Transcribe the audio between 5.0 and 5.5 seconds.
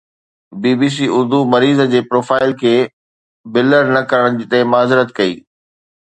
ڪئي.